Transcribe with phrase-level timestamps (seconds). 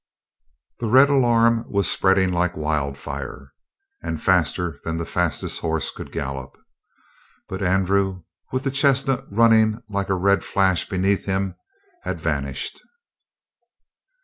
[0.79, 3.53] The red alarm was spreading like wildfire,
[4.01, 6.57] and faster than the fastest horse could gallop.
[7.47, 11.53] But Andrew, with the chestnut running like a red flash beneath him,
[12.01, 12.81] had vanished.